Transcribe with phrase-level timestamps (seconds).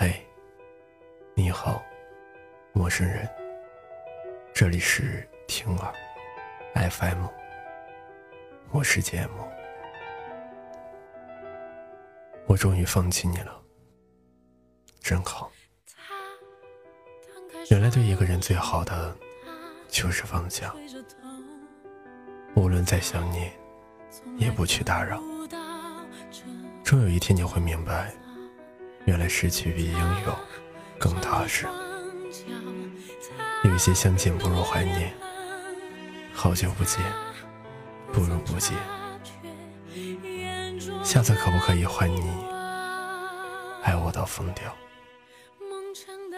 [0.00, 0.24] 嘿，
[1.34, 1.82] 你好，
[2.72, 3.28] 陌生人。
[4.54, 5.92] 这里是听耳
[6.88, 7.26] FM，
[8.70, 9.44] 我是节目。
[12.46, 13.60] 我终于放弃你了，
[15.00, 15.50] 真好。
[17.68, 19.16] 原来对一个人最好的
[19.88, 20.72] 就是放下，
[22.54, 23.50] 无论再想你，
[24.36, 25.20] 也不去打扰。
[26.84, 28.14] 终有一天你会明白。
[29.08, 30.38] 原来失去比拥有
[30.98, 31.66] 更踏实。
[33.64, 35.14] 有一些相见不如怀念，
[36.30, 37.00] 好久不见
[38.12, 38.76] 不如不见。
[41.02, 42.20] 下次可不可以换你
[43.82, 44.76] 爱我到疯掉？
[45.58, 46.36] 梦城的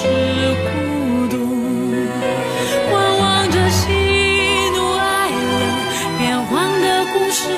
[0.00, 0.04] 是
[0.62, 1.34] 孤独。
[2.88, 3.90] 观望着喜
[4.72, 5.58] 怒哀乐
[6.18, 7.48] 变换的故事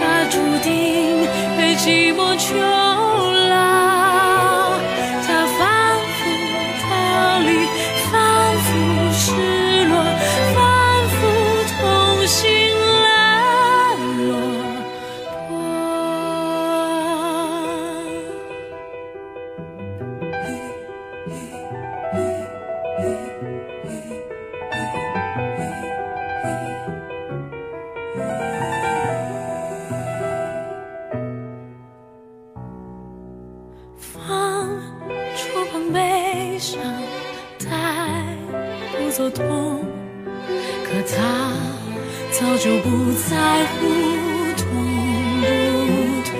[0.00, 2.81] 它注定被寂寞囚
[39.12, 39.84] 做痛
[40.84, 41.52] 可他
[42.30, 43.76] 早就不在乎
[44.56, 44.64] 痛
[45.42, 45.44] 不
[46.30, 46.32] 痛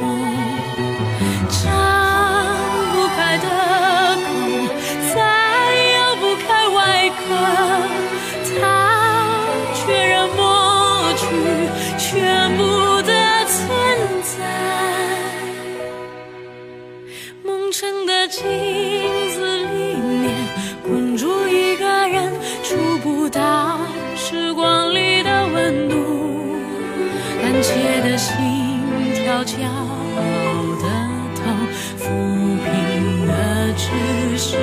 [29.45, 29.71] 骄傲
[30.79, 30.85] 的
[31.35, 31.43] 头，
[31.99, 32.05] 抚
[32.63, 33.33] 平的
[33.77, 34.57] 只是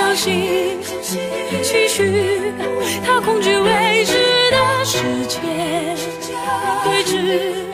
[0.00, 0.78] 小心
[1.62, 2.10] 期许，
[3.04, 4.14] 他恐惧未知
[4.50, 4.96] 的世
[5.28, 5.38] 界，
[6.82, 7.69] 对峙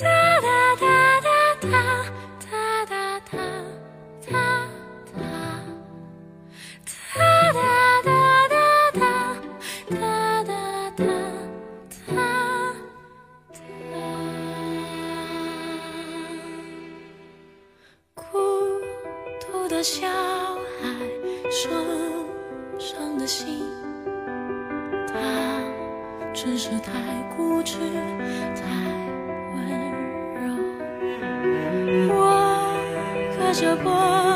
[0.00, 0.06] 哒
[0.40, 1.28] 哒哒哒
[1.60, 1.76] 哒
[2.40, 2.54] 哒
[2.86, 3.36] 哒哒
[4.24, 4.34] 哒
[6.74, 7.68] 哒哒
[8.02, 8.56] 哒哒
[8.92, 9.04] 哒
[9.90, 10.00] 哒
[10.40, 10.56] 哒
[10.96, 11.04] 哒哒
[13.92, 14.00] 哒
[18.14, 18.24] 孤
[19.38, 20.88] 独的小孩
[21.50, 21.68] 受
[22.78, 23.68] 伤的心
[25.06, 25.14] 他
[26.32, 27.76] 只是太固执
[28.56, 29.19] 太
[33.52, 33.56] 柔。
[33.56, 34.29] 我隔着玻璃，静静的。